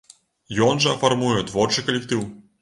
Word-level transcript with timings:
Ён 0.67 0.81
жа 0.85 0.95
фармуе 1.03 1.45
творчы 1.51 1.85
калектыў. 1.91 2.25